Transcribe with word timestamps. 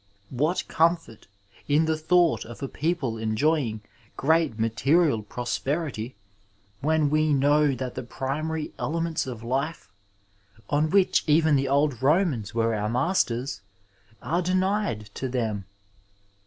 What 0.31 0.63
comfort 0.67 1.27
in 1.67 1.85
the 1.85 1.93
thoi^b^ 1.93 2.43
of 2.45 2.63
a 2.63 2.67
peiople 2.67 3.21
enjoying 3.21 3.81
great 4.17 4.57
material 4.57 5.21
prosperity 5.21 6.15
when 6.79 7.11
we 7.11 7.35
know 7.35 7.75
that 7.75 7.93
the 7.93 8.01
primary 8.01 8.73
elements 8.79 9.27
of 9.27 9.43
life 9.43 9.91
(on 10.71 10.89
which 10.89 11.23
even 11.27 11.55
the 11.55 11.67
old 11.67 12.01
Romans 12.01 12.51
were 12.55 12.73
our 12.73 12.89
masters) 12.89 13.61
are 14.23 14.41
denied 14.41 15.11
to 15.13 15.29
them? 15.29 15.65